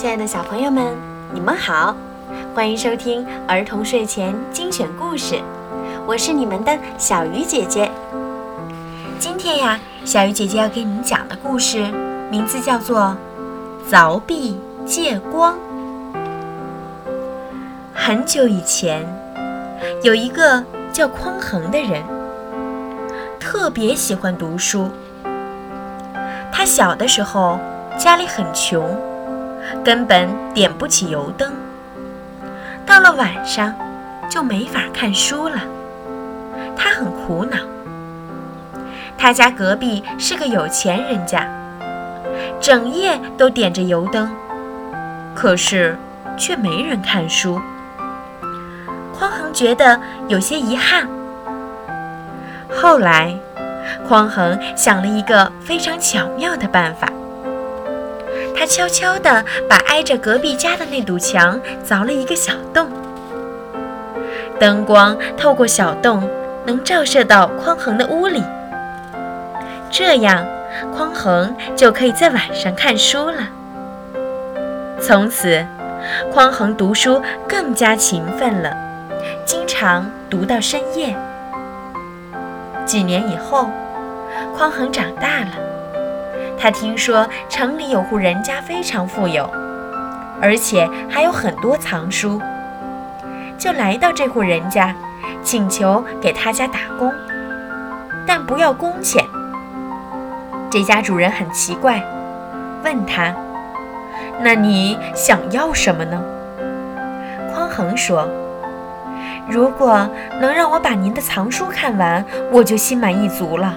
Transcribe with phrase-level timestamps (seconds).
[0.00, 0.96] 亲爱的小朋友们，
[1.34, 1.92] 你们好，
[2.54, 5.42] 欢迎收听儿童睡前精选故事，
[6.06, 7.90] 我是你们的小鱼姐姐。
[9.18, 11.84] 今天呀，小鱼姐姐要给你们讲的故事
[12.30, 13.16] 名字叫做
[13.92, 14.56] 《凿壁
[14.86, 15.54] 借光》。
[17.92, 19.04] 很久以前，
[20.04, 20.62] 有一个
[20.92, 22.04] 叫匡衡的人，
[23.40, 24.92] 特别喜欢读书。
[26.52, 27.58] 他小的时候
[27.98, 28.96] 家里很穷。
[29.84, 31.52] 根本点不起油灯，
[32.86, 33.74] 到了晚上
[34.30, 35.56] 就没法看书了。
[36.76, 37.58] 他很苦恼。
[39.16, 41.48] 他家隔壁是个有钱人家，
[42.60, 44.30] 整夜都点着油灯，
[45.34, 45.96] 可是
[46.36, 47.60] 却没人看书。
[49.12, 51.08] 匡衡觉得有些遗憾。
[52.70, 53.34] 后来，
[54.08, 57.08] 匡衡想了一个非常巧妙的办法。
[58.58, 62.88] 他悄悄地把挨着隔壁家的那堵墙凿了一个小洞，
[64.58, 66.28] 灯光透过小洞
[66.66, 68.42] 能照射到匡衡的屋里，
[69.92, 70.44] 这样
[70.92, 73.48] 匡衡就可以在晚上看书了。
[75.00, 75.64] 从此，
[76.32, 78.76] 匡衡读书更加勤奋了，
[79.44, 81.14] 经常读到深夜。
[82.84, 83.70] 几年以后，
[84.56, 85.52] 匡衡长大了。
[86.60, 89.48] 他听说城里有户人家非常富有，
[90.42, 92.40] 而且还有很多藏书，
[93.56, 94.94] 就来到这户人家，
[95.42, 97.12] 请求给他家打工，
[98.26, 99.24] 但不要工钱。
[100.70, 102.02] 这家主人很奇怪，
[102.84, 103.34] 问他
[104.42, 106.20] ：“那你想要什么呢？”
[107.54, 108.28] 匡衡说
[109.48, 110.08] ：“如果
[110.40, 113.74] 能让我把您的藏书看完，我就心满意足了。”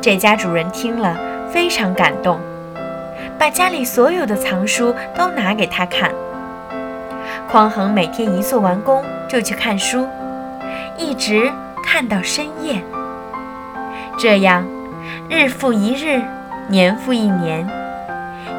[0.00, 1.16] 这家主人听了。
[1.52, 2.38] 非常感动，
[3.36, 6.12] 把家里所有的藏书都拿给他看。
[7.50, 10.06] 匡衡每天一做完工就去看书，
[10.96, 11.50] 一直
[11.84, 12.80] 看到深夜。
[14.16, 14.64] 这样，
[15.28, 16.22] 日复一日，
[16.68, 17.68] 年复一年。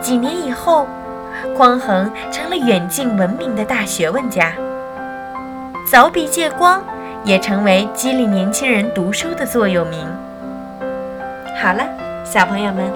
[0.00, 0.88] 几年以后，
[1.56, 4.50] 匡衡成了远近闻名的大学问家。
[5.88, 6.82] 凿壁借光
[7.22, 10.04] 也成为激励年轻人读书的座右铭。
[11.60, 11.86] 好了。
[12.24, 12.90] 小朋友们，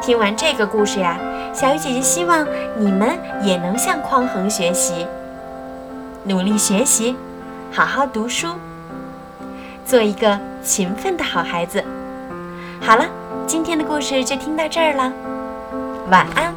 [0.00, 1.16] 听完这个故事呀，
[1.52, 2.44] 小鱼姐姐希望
[2.76, 5.06] 你们也能向匡衡学习，
[6.24, 7.16] 努力学习，
[7.70, 8.48] 好好读书，
[9.84, 11.84] 做一个勤奋的好孩子。
[12.80, 13.04] 好了，
[13.46, 15.12] 今天的故事就听到这儿了，
[16.10, 16.52] 晚安。